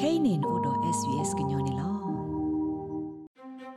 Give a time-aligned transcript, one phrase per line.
[0.00, 1.88] kainin odo svs gnyone lo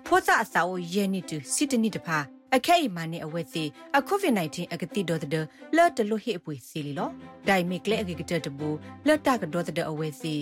[0.05, 2.17] ဖောတာအစာအိုယေနီတူစစ်တနီတဖာ
[2.55, 3.63] အခဲအမနဲ့အဝဲစီ
[3.97, 5.45] အကိုဗစ် -19 အကတိဒေါ်တဲ့
[5.75, 7.09] လော်တလို့ဟိအပွေစီလီလော
[7.47, 8.69] ဒိုင်မီကလေအကကတတဘူ
[9.07, 10.33] လော်တာကဒေါ်တဲ့အဝဲစီ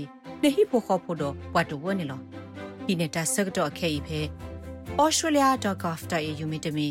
[0.42, 2.20] နေဟိဖို့ခေါ်ဖို့တော့ဝတ်တော်ဝနေလော
[2.86, 4.20] ဒီနေတာစကတော့အခဲအဖဲ
[5.02, 6.88] australia.gov.au မြင့်တမီ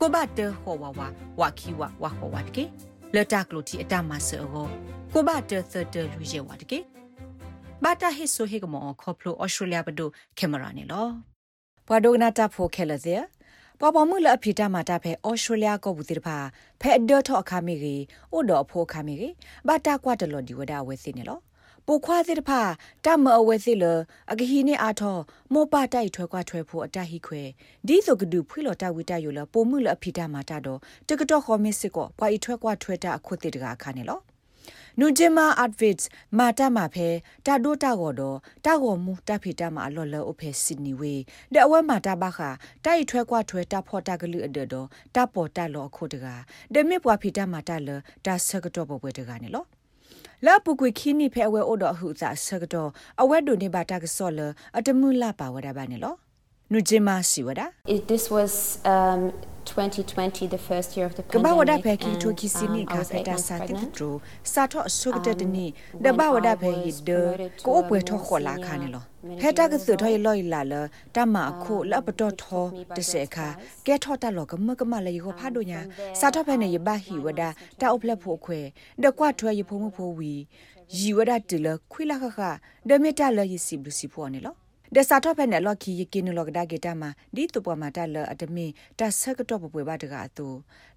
[0.00, 1.00] ကိုဘတ်တဟောဝဝ
[1.40, 2.64] ဝခီဝဝဟောဝတ်ကေ
[3.14, 4.44] လော်တာကလို့တီအတမဆော
[5.12, 6.78] ကိုဘတ်တသတလူရဲဝတ်ကေ
[7.84, 11.08] ဘာတာဟိဆိုဟေကမောခေါပလို australia ဘဒိုကင်မရာနေလော
[11.86, 13.16] ဘွာဒိုနာတာဖိုခဲလဇေ
[13.80, 16.36] ပပမှုလအဖိတာမာတာဖဲဩစတြေးလျကောဘူးတိတဖာ
[16.80, 18.02] ဖဲအဒတ်ထောအခါမီကြီး
[18.36, 19.34] ဥတော်အဖို့အခါမီကြီး
[19.66, 21.38] ဘာတာကွာတလော်ဒီဝဒဝဲစင်းနေလော
[21.86, 22.60] ပိုခွာတိတဖာ
[23.04, 23.84] တမအဝဲစီလ
[24.32, 25.16] အကဟီနေအာထော
[25.52, 27.42] မောပတိုက်ထွဲကွာထွဲဖို့အတဟိခွဲ
[27.86, 34.20] ဒီဆိုကဒူဖွေလော်တဝိတယလပိုမှုလအဖိတာမာတာတော့တကတော့ခေါ်မစ်စစ်ကောပွာဤထွဲကွာထွဲတာအခုတိတကအခါနေလော
[35.00, 36.04] နူဂျင်မာအတ်ဗစ်
[36.38, 37.08] မာတာမာဖဲ
[37.46, 41.14] တာဒိုတာကောတော့တာကောမူတာဖီတာမာအလော်လော်အဖဲစင်နီဝေ
[41.52, 42.50] တဲ့အဝဲမာတာဘခာ
[42.84, 46.26] တိုက်ထွဲကွာထွဲတာဖော်တာကလူအဒတော့တာပေါ်တာလော်အခုတက
[46.74, 47.88] ဒမေပွားဖီတာမာတာလ
[48.26, 49.64] တာဆကတော့ဘပွဲတကနေလော
[50.46, 52.90] လာပုကွေခီနီဖဲအဝဲအိုဒဟုဇာဆကတော့
[53.20, 54.40] အဝဲဒိုနေဘာတာကဆောလ
[54.78, 56.14] အတမှုလာပါဝဒဘာနေလော
[56.72, 57.60] နူဂျင်မာစီဝဒ
[58.12, 58.52] This was
[58.94, 59.20] um
[59.64, 64.02] 2020 the first year of the pandemic ကဘာဝဒဖဲကီထိုကီစီနီကဖဲတာစာတိထရ
[64.52, 65.66] စာထောအဆုကတတနီ
[66.04, 67.10] ဒဘာဝဒဖဲဟိဒ
[67.66, 69.04] ကိုပွဲထောခေါ်လာခါနေလော
[69.40, 70.74] ဖဲတာကစုထောရလော်လာလ
[71.14, 72.64] တမအခုလပတော်ထော
[72.96, 73.46] တစေခါ
[73.86, 75.80] ကဲထောတလောကမကမလေကိုဖာဒိုညာ
[76.20, 77.42] စာထောဖဲနေရဘဟိဝဒ
[77.80, 78.60] တာအုပ်လက်ဖို့ခွဲ
[79.02, 80.34] ဒကွာထွဲရဖုံမဖို့ဝီ
[80.98, 82.38] ရီဝဒတလခွိလာခခ
[82.88, 84.56] ဒမေတာလရစီဘလူစီဖို့နေလော
[84.94, 90.46] ဒစာတော့ဖက်နဲ့လော်ခီယကင်းလောကဒါဂေတာမှာဒီတူပေါ်မှာတလအတမင်တဆက်ကတော့ပွဲပါတကားတူ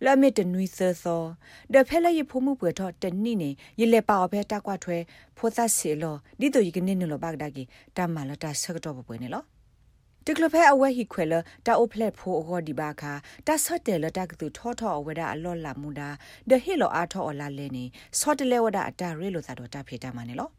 [0.05, 1.23] လမစ်တနွီဆာသော
[1.73, 4.97] ဒဖဲလရဖို့မှုပွဲတော့တနိနေရလေပါဖဲတကွာထွဲ
[5.37, 7.63] ဖိုသစီလောဒီတူယကင်းနေလောဘကဒါဂေ
[7.97, 9.43] တမလာတဆက်ကတော့ပွဲနေလော
[10.25, 11.33] တကလဖဲအဝဲဟီခွဲလ
[11.65, 13.13] တာအိုဖလက်ဖိုအောဒီဘာခာ
[13.47, 16.09] တဆော့တယ်လတကတူထောထောအဝဲဒါအလော့လာမူဒါ
[16.49, 17.85] ဒဟီလောအားထောအလာလဲနေ
[18.19, 20.49] ဆော့တလဲဝဒအတာရဲလိုသာတော့တဖေတာမနေလော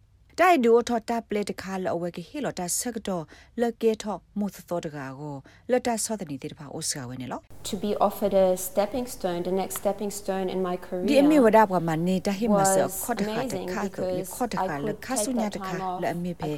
[0.41, 3.25] တိုင်ဒူထော်တာပလက်တခါလောဝဲကဟီလော်တာဆက်တော့
[3.61, 5.37] လကေထောမိုသသောတကာကို
[5.71, 15.73] လတ်တာဆောတဲ့နေတဲ့ပါအိုစကဝဲနေလော to be offered a stepping stone the next stepping stone in my career ဒီအမေဝဒဘမနေတာဟိမဆခေါ်တခါတခါကိုခေါ်တခါလခါဆုညာတခါ
[16.03, 16.51] လအမေပဲ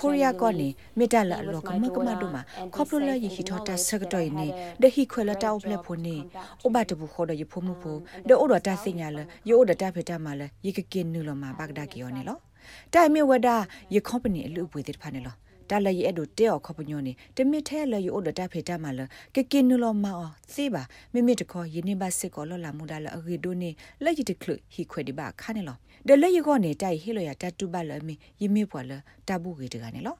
[0.00, 0.68] ကိုရီးယားကောနေ
[0.98, 2.42] မေတ္တာလလောကမကမတို့မှာ
[2.74, 4.46] ခေါပလိုလယဟီထော်တာဆက်တော့နေ
[4.82, 6.16] ဒဟီခွဲလတောက်ဖလက်ဖို့နေ
[6.66, 9.18] ဥပတဘူခေါ်တော့ရဖို့မှုဖို့ဒေအိုဒတာစညာလ
[9.50, 12.38] ယောဒတာဖေတာမလယကကင်းနူလမှာဘဂဒါကီယောနေလော
[12.94, 13.48] တိုင်မြဝဒ
[13.94, 15.36] ယကွန်ပဏီအလူပွေတဲ့ဖာနေလော
[15.70, 19.00] တာလရီအဲ့ဒိုတဲော်ခပညိုနေတမစ်ထဲလရီအိုဒတာဖေတာမလ
[19.34, 23.70] ကကင်းနလောမောစေးပါမိမိတခေါ်ယင်းဘစစ်ကောလောလာမူဒါလအဂီဒိုနေ
[24.04, 25.76] လက်ရတခလဟီခွေဒီဘာခါနေလော
[26.08, 28.92] ဒလက်ရကောနေတိုင်ဟီလိုရတတူပါလမီယမိပွာလ
[29.28, 30.16] တဘူးဂီတကနေလော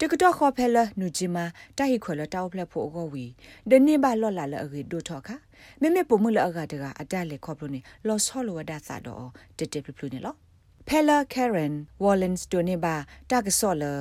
[0.00, 1.44] တကတော့ခေါ်ဖဲလနူဂျီမာ
[1.76, 3.24] တာဟီခွဲလတောက်ဖလက်ဖို့အောဝီ
[3.70, 5.34] ဒနေဘာလော်လာလအဂီဒိုထောခါ
[5.80, 10.06] မိမိပုံမှုလအဂါတကအတက်လေခေါပလိုနေလော်ဆောလောဝဒသတော့တက်တက်ပလူ
[10.88, 11.74] နေလော Pella Karen
[12.04, 12.94] Wallens Doneba
[13.30, 13.92] Taksola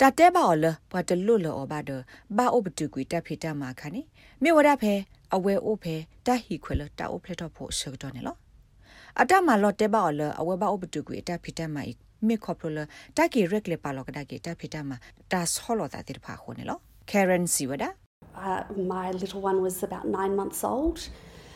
[0.00, 1.90] တတဲပါော်လဘတ်တလွတ်လောဘာဒ
[2.36, 4.02] ဘာအိုဘတူကွီတဖိတမှာခါနေ
[4.42, 4.94] မြေဝဒဖဲ
[5.34, 5.94] အဝဲအိုဖဲ
[6.26, 8.36] တဟီခွဲလတာအိုဖလက်တော့ဖို့ဆောတော့နေလော
[9.20, 11.82] အတမလော်တဲပါော်လအဝဲဘာအိုဘတူကွီတဖိတမှာ
[12.26, 12.78] မေခေါပလ
[13.16, 14.96] တကီရက်လေပါလောကဒါကီတဖိတမှာ
[15.32, 16.78] တာဆောလောတာတိဖာခုနေလော
[17.10, 17.88] Karen Siwada
[18.46, 18.62] Uh,
[18.94, 20.98] my little one was about nine months old.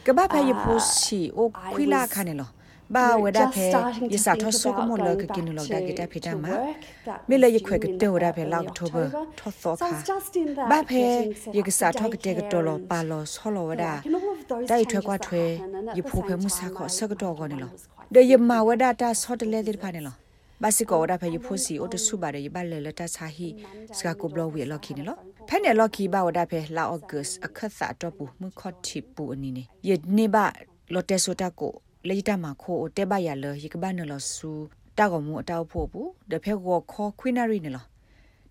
[0.07, 2.51] ကဘာဖဲရဖို့စီအိုခွီလာခါနေလော
[2.95, 3.67] ဘာဝဒဖဲ
[4.13, 6.45] ယစာထဆုကမလကကင်းလောကကတဖိတမ
[7.29, 8.97] မေလယခွေကတေဝဒဖဲလောက်တိုဘ
[9.39, 9.89] ထောသောခါ
[10.71, 11.05] ဘာဖဲ
[11.57, 13.85] ယကစာထောကတေကတော်လောပါလောဆောလောဝဒ
[14.71, 15.43] တိုက်ထွဲကွာထွဲ
[15.99, 17.71] ယဖိုဖဲမှုစာခောဆကတော်ကောနေလော
[18.15, 20.17] ဒေယမဝဒတာဆောတလေတိဖာနေလော
[20.63, 23.49] ဘာစီကောဝဒဖဲယဖိုစီအိုတဆုပါရယဘလဲလတချာဟီ
[23.97, 25.17] စကကိုဘလောဝီလော်ခီနေလော
[25.49, 30.37] ဖဲနေလော်ခီဘာဝဒဖဲလာအော့ဂတ်အခတ်စာတော့ပူမှုခော့တီပူအနီနေယနေဘ
[30.93, 31.73] လော်တက်ဆိုတာကို
[32.09, 34.51] လေတမခိုတဲဘရလဟိကဘနလဆူ
[34.99, 37.85] တာကမှုအတောက်ဖို့ဘူးတဖက်ကောခေါ်ခွိနာရီနေလော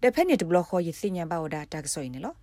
[0.01, 2.35] တဖက်နေတဘလခေါ်ရစညာပါဝဒတာကဆိုရင်လော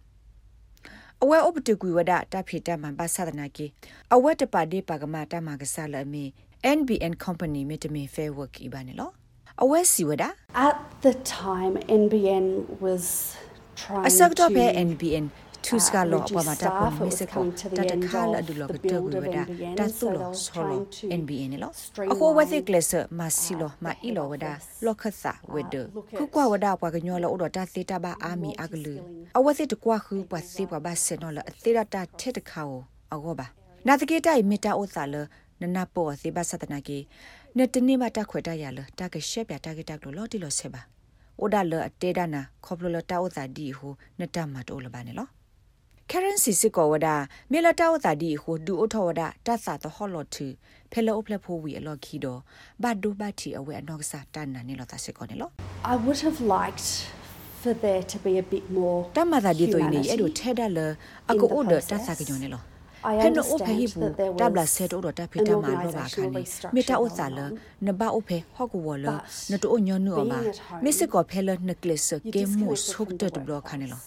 [1.23, 3.67] အဝဲဥပတကွေဝဒတာဖိတမန်ပါသဒနာကေ
[4.15, 6.25] အဝဲတပါဒေပါကမတာမကဆာလအမီ
[6.77, 9.11] NBN company မတမီ fair work ဤပါနေလော
[9.63, 10.25] အဝဲစီဝဒ
[10.67, 12.47] At the time NBN
[12.85, 13.05] was
[13.81, 15.25] trying အစကတော့ to NBN
[15.71, 17.45] သူစကလောပမာတာပမစ်စကော
[17.79, 19.17] တတခါလဒုလကတဝဝဒ
[19.79, 20.81] တသုလောဆောလော
[21.21, 21.71] NBA နေလော
[22.13, 24.47] အခုဝသိကလစမစီလောမအီလောဝဒ
[24.87, 25.25] လောခသ
[25.55, 25.75] ဝဒ
[26.17, 28.95] ခုကွာဝဒပွားကညောလောဒတာသေတာဘာအာမီအကလူ
[29.39, 32.81] အဝသိတကွာခုပွားစေပွားဘာဆေနောလအသေရတာထက်တခါအော
[33.13, 33.47] အောဘာ
[33.87, 35.17] နာတကေတိုင်မီတာဥသလ
[35.61, 36.99] နနပေါ်စေဘာသတနာကေ
[37.57, 40.81] နတနေမတခွေတရလတကရှက်ပြတကတက်လို့လော်တီလောဆေဘာ
[41.41, 45.29] အိုဒါလအတေဒနာခေါပလလတာဥသာဒီဟိုနတမတိုးလပါနေလော
[46.11, 47.09] currency စစ်ကောဝဒ
[47.53, 50.47] မေလတာဝတာဒီဟိုဒူအထောဝဒတဆာတဟောလော်တူ
[50.91, 52.37] ဖဲလောဖလက်ဖိုဝီအလော်ခီဒို
[52.83, 55.49] ဘတ်ဒူဘတ်တီအဝဲအနောက်ကစားတန်နာနေလောတာစစ်ကောနေလော
[55.93, 56.89] I would have liked
[57.61, 60.79] for there to be a bit more တမသာဒီတိုင်းနေအဲ့လိုထဲဒါလ
[61.31, 61.75] အကိုအိုဒတ
[62.07, 64.07] ဆာကညောနေလောဟဲ့နိုအိုဖေဟီဘူ
[64.41, 66.43] တဘလာဆေတိုတော့တဖိတမာလောပါခါနေ
[66.75, 67.39] မေတာအိုစာလ
[67.87, 69.07] နဘာအိုဖေဟော့ကူဝလ
[69.51, 70.39] နတိုညောနူအဘာ
[70.85, 72.01] မစ်စကောဖဲလနကလစ်
[72.35, 74.01] ကေမူဆုပ်တဘလခါနေလော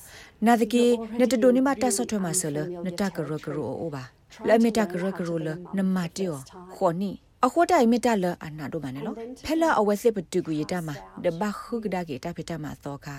[0.48, 0.84] နာဒကေ
[1.20, 4.04] နတတိုနိမတာဆော့ထွဲမှာဆလနတကရကရအိုဘာ
[4.48, 5.48] လဲမီတာကရကရလ
[5.78, 6.40] နမတီယော
[6.76, 7.12] ခေါနီ
[7.46, 9.14] အခေါ်တိုင်မီတာလအနာတို့မနဲ့လော
[9.46, 13.16] ဖဲလာအဝဲစစ်ပတူကူရတမှာဒဘခုကဒါကေတာဖိတမှာသောခါ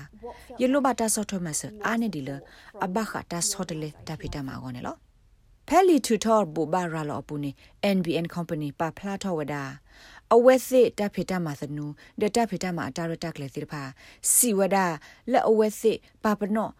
[0.60, 2.30] ယလိုဘတာဆော့ထွဲမှာဆအာနေဒီလ
[2.84, 4.96] အဘခတာဆော့တလေတာဖိတမှာကောနေလော
[5.68, 7.50] ဖဲလီထူထော်ဘူဘာရာလောပူနေ
[7.96, 9.62] NBN company ပါဖလာထောဝဒါ
[10.34, 11.86] အဝဲစစ်တပ်ဖိတမှာသနူ
[12.20, 13.82] ဒတပ်ဖိတမှာအတာရတက်လေတိဖာ
[14.32, 14.86] စီဝဒါ
[15.32, 16.72] လက်အဝဲစစ်ပါပနော့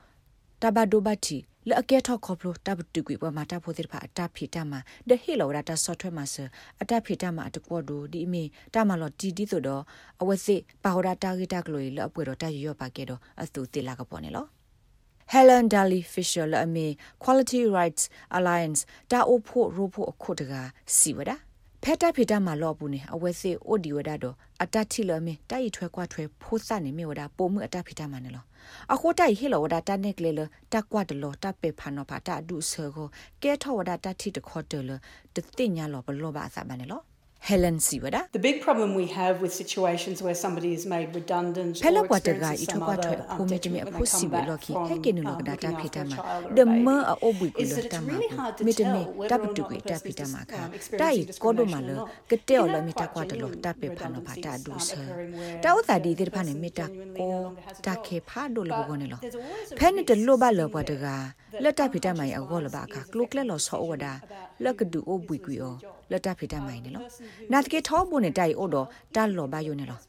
[0.63, 6.37] တဘဒိုဘတီလက်အကဲထောက်ခေါပလိုတဘတူကွေပေါ်မှာတဖို့တိဖာအတာဖိတမှာဒဟေလောဒါတာဆော့ထွဲမှာဆ
[6.83, 9.83] အတာဖိတမှာတကောဒိုဒီအမီတမလောတီတီဆိုတော့
[10.21, 14.47] အဝဲစစ်ပါဟောဒါတာဂီတာကလိုလက်အပွေတော့တရရောပါကဲတော့အသူတိလာကပေါ်နေလော
[15.33, 16.87] Helen Daly Fisher လအမေ
[17.23, 18.05] Quality Rights
[18.39, 18.81] Alliance
[19.11, 20.53] တာအိုဖို့ရိုဖို့အခုတက
[20.97, 21.31] စီဝဒ
[21.87, 28.45] ဖက်တာဖီတာမှာလော့ဘူးနေအဝဲစေအိုဒီဝဒတော့အတတိလအမေတိုက်ထွဲကွာထွဲဖိုးစနေမြေဝဒပုံမှုအတဖီတာမှာနေလော
[28.93, 30.41] အခုတိုက်ဟေလောဝဒတာနက်ကလေလ
[30.73, 33.09] တကွာတလောတပေဖာနောဖာတာဒုဆောကို
[33.43, 34.91] ကဲထောဝဒတာတိတခေါ်တယ်လ
[35.35, 37.01] တတိညာလောဘလောပါအစပါနေလော
[37.45, 42.03] Helen Siwada The big problem we have with situations where somebody is made redundant Pela
[42.09, 45.13] kwata ga ito kwa thwe phu me timi phu si we lo ki he ke
[45.13, 46.17] nu lo ga ta phita ma
[46.57, 48.17] de ma a obui ku lo ta ma
[48.65, 50.63] me de me ta pu tu ku ta phita ma kha
[50.97, 53.77] tai ko do ma lo ke te o lo me ta kwa de lo ta
[53.81, 54.97] pe pha no pha ta du se
[55.63, 56.89] ta o ta di de pha ne me ta
[57.19, 57.29] ko
[57.85, 59.19] ta ke pha do lo ko ne lo
[59.79, 61.17] phe ne de lo ba lo kwa de ga
[61.63, 64.13] လက်တဖိတမိုင်အကောလပါခကလုကလက်လောဆောဝဒါ
[64.65, 65.75] လက်ကဒူအိုဘွီကွီအော
[66.11, 67.05] လက်တဖိတမိုင်နေလော
[67.53, 70.01] နာတကေထောဘုန်နေတိုင်အိုတော့တလောဘယုံနေလော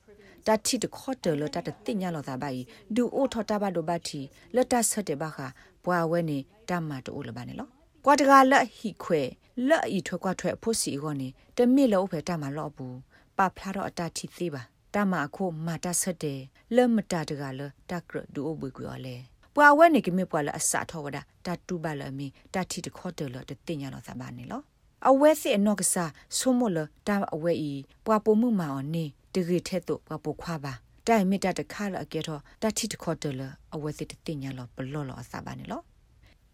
[0.47, 2.61] တတိတခေါ်တယ်လတတတိညာလောသာပိုင်
[2.95, 4.19] ဒူအိုထောတဘဒိုဘတီ
[4.55, 5.37] လက်တဆက်တဲ့ဘခ
[5.83, 6.37] ဘွာဝဲနေ
[6.69, 7.67] တမတိုးလပါနေလော
[8.05, 9.21] ကွာတကလက်ဟိခွဲ
[9.69, 11.27] လက်ဤထွဲကွာထွဲဖို့စီကောနေ
[11.57, 12.97] တမစ်လောဖဲတမလောဘူး
[13.37, 14.61] ပဖလာတော့အတတိသေးပါ
[14.93, 16.39] တမအခုမာတဆက်တယ်
[16.75, 19.15] လက်မတတကလတကရဒူအိုဘွီကွီအောလေ
[19.57, 24.61] ပွာဝဲနေကမေပွာလအစထောဝဒတတူပါလမီတတိတခေါ်တယ်လတတင်ညာလောသဘာနေလော
[25.09, 27.71] အဝဲစီအနော့ကစားဆုမလတာအဝဲဤ
[28.05, 30.73] ပွာပိုမှုမာအော်နေတရီထဲ့တော့ပွာပိုခွာပါ
[31.07, 33.41] တိုင်မီတတခါလအကေတော့တတိတခေါ်တယ်လ
[33.75, 35.81] အဝဲစီတတင်ညာလောဘလောလောအစဘာနေလော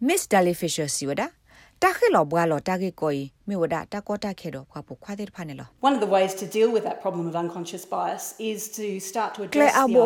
[0.07, 1.27] Miss Dally Fisher စီဝဒါ
[1.83, 3.17] တာခေလောဘွာလောတာကေကို
[3.47, 9.29] မေဝဒတာကောတာခေတော့ခွာပိုခွာတဲ့ဖာနေလော One of the ways to deal with that problem of unconscious bias is to start
[9.35, 10.05] to address the idea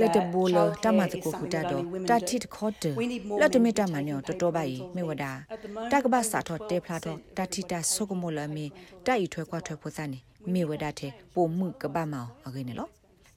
[0.00, 2.94] that တဘူလတမတကိုကူတာတော့တာတိတခေါ်တယ်
[3.40, 5.24] လက်တမီတမညောတော်တော်ပါဤမေဝဒ
[5.92, 8.66] တကဘာစာတော့တေဖလာတော့တာတိတာဆုကမောလမီ
[9.06, 10.18] တိုက်ထွဲခွာထွဲဖို့စနေ
[10.52, 12.88] မေဝဒတဲ့ပုံမှုကပမောင်အကိနေလော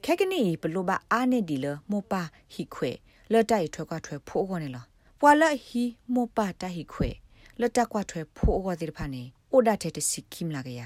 [0.05, 2.21] ခဲကနီဘလိုပါအားနေဒီလမောပါ
[2.53, 2.91] ဟိခွေ
[3.31, 4.83] လက်တိုက်ထွဲခွာထွဲဖို့ခေါ်နေလော
[5.19, 5.83] ပွာလဟီ
[6.13, 7.09] မောပါတဟိခွေ
[7.59, 10.81] လတကွာထွဲဖိုးဝဒီဖာနေအိုဒါတဲ့တစီခိမလာကရ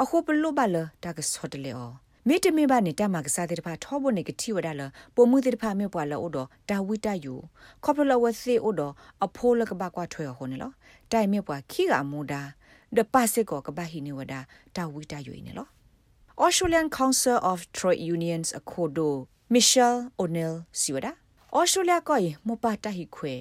[0.00, 1.92] အခုပလုဘလတာကဆော့တလေအော
[2.28, 4.82] မိတမေဘာနေတမကစားတဲ့ဖာထောဘနေကတိဝဒါလ
[5.14, 7.34] ပုံမှုတဲ့ဖာမြေပွာလအိုတော့တာဝိတယူ
[7.84, 8.92] ခေါပလဝစီအိုတော့
[9.24, 10.72] အဖိုးလကဘကွာထွဲဟိုနေလော
[11.12, 12.42] တိုင်မြေပွာခိကမူဒါ
[12.96, 14.40] ဒပစစ်ကောကဘဟိနေဝဒါ
[14.76, 15.68] တာဝိတယူနေလော
[16.44, 19.08] Australian Council of Trade Unions Akodo
[19.48, 21.12] Michelle O'Neill siwada
[21.52, 23.34] Australia ko yi mo pa ta hi khwe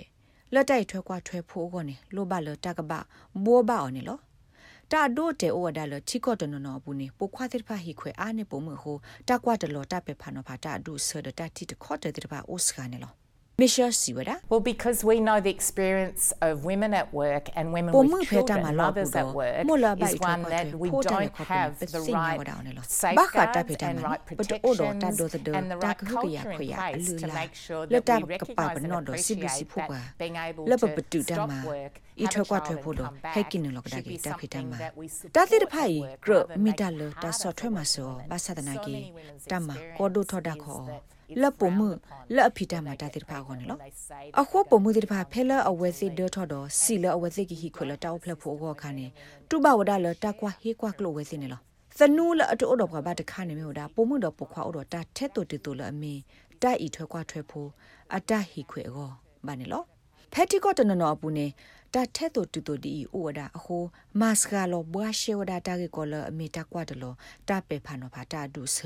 [0.56, 2.92] လက်တိုက်ထွဲကွာထွဲဖိုးကောနေလိုပါလတကပ
[3.44, 4.20] ဘိုးပါအော်နေလော
[4.92, 8.98] တာဒိုတေအိုဒါလချီကောတနနောဘူးနေပိုခွာတဲ့ဖာဟိခွေအားနေပုံမဟို
[9.30, 13.25] တကွာတလောတပေဖာနောဖာတာဒုဆဒတာတီတခေါ်တဲ့ဖာအိုစခါနေလော
[13.58, 18.28] Misha Siwada Well because we know the experience of women at work and women with
[18.28, 19.66] children and mothers at work
[20.02, 22.46] is one that we don't have the right
[22.86, 28.24] safeguards and right protections and the right culture in place to make sure that we
[28.24, 34.72] recognise and appreciate that being able to stop work ဤထွက်ကွာထွက်ဖို့တော့ဟဲကိနလောကဒါကေတာဖိတမ
[35.36, 35.94] တာတိတဖိုင်
[36.26, 38.96] ဂရမီတလတာဆော့ထွက်မဆောဘာသဒနာကေ
[39.52, 40.86] တမကောဒိုထော်ဒါခေါ်
[41.42, 41.88] လပမှု
[42.36, 43.80] လအဖိတမတာတိဖာခေါ်နော်
[44.40, 49.08] အခုပမှုတိဖာဖဲလအဝဲစစ်ဒထော်တော့စီလအဝဲစစ်ကီဟီခွလတောက်ဖလက်ဖို့ခေါ်ခါနေ
[49.50, 51.62] တူဘဝဒါလတကွာဟေကွာကလိုဝဲစစ်နေလော
[51.98, 56.14] သနူးလအတူတော့ကဘာတခါနေမျိုးဒါပမှုတော့ပခွာတော့တာထက်တူတူလအမီ
[56.62, 57.70] တိုက်ဤထွက်ကွာထွက်ဖို့
[58.16, 59.12] အတဟီခွေအော
[59.48, 59.84] ဘာနေလော
[60.34, 61.46] ဖက်တီကောတနနောအပူနေ
[61.96, 63.84] တာထဲတိုတူတိုဒီအိုဒါအဟို
[64.20, 67.14] မတ်စကလောဘွာရှေဝဒါတာကေကောလအမီတကွာတလော
[67.50, 68.78] တာပေဖာနောဖာတာဒုဆ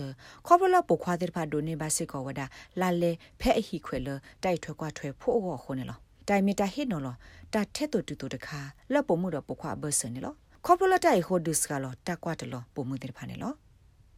[0.45, 2.45] ခေါပလပခွာတဲ့ဖာဒိုနေပါစေကောဝဒါ
[2.79, 4.07] လာလေဖဲအဟိခွဲလ
[4.43, 5.97] တိုက်ထွဲကွာထွဲဖို့အောခုန်လော
[6.27, 7.15] တိုင်မီတာဟစ်နော်လော
[7.53, 8.59] တာထဲတိုတူတိုတခါ
[8.93, 10.33] လောပမှုတော့ပခွာဘဆနေလော
[10.65, 13.53] ခေါပလတိုင်ဟိုဒုစကလောတာကွာတလောပမှုတဲ့ဖာနေလော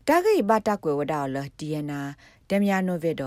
[0.08, 2.00] တာဂိဘတာကွယ်ဝဒါလဒီယနာ
[2.50, 3.24] ဒမ်ယာနိုဗေဒ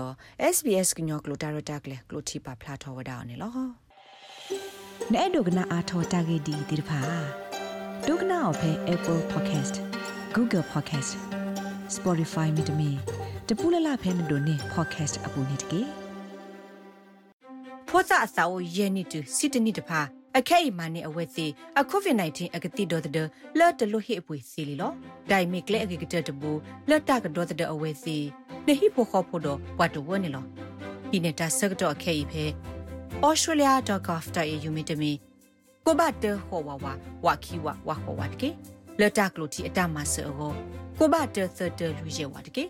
[0.55, 3.84] SBS ကညောကလိုတာရတာကလေကလိုတီပါဖလာထောဝဒါနေလော
[5.13, 6.99] နဲ့ဒုကနာအာထောတာဂေဒီဒီဖာ
[8.07, 9.75] ဒုကနာအဖဲ Apple Podcast
[10.35, 11.11] Google Podcast
[11.95, 12.89] Spotify မြေတမီ
[13.47, 15.81] တပူလလဖဲမတို့နေ podcast အပူနေတကေ
[17.89, 19.99] ဖောစာအစာကိုယဲနေတူစစ်တနိတဖာ
[20.37, 21.45] အခဲအမနဲ့အဝဲစီ
[21.79, 23.27] အကိုဗစ် -19 အကတိဒေါ်တဲ့
[23.59, 24.91] လော်တလို့ဟိအပွေစီလီလော
[25.29, 26.51] ဒိုင်မီကလေအကကတတဘူ
[26.89, 28.17] လော်တာကဒေါ်တဲ့အဝဲစီ
[28.67, 30.45] နေဟိဖို့ခေါ်ဖို့တော့ဝတ်တော့ဝနေလော
[31.09, 32.45] ဒီနေတာဆက်တော့အခဲဤဖဲ
[33.23, 35.11] australia.gov.au မြင့်တမီ
[35.85, 36.85] ကိုဘတ်တဟောဝဝ
[37.25, 38.49] ဝခီဝဝဟောဝတ်ကေ
[38.99, 40.29] လတကလိုတီအတမဆော
[40.97, 42.65] ကိုဘတ်တသတလူရဲဝတ်ကေ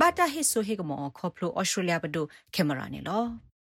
[0.00, 3.45] ဘာတာဟိဆိုဟေကမောခေါပလို australia ဘဒိုကင်မရာနေလော